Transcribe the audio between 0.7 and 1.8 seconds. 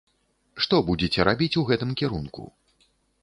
будзеце рабіць у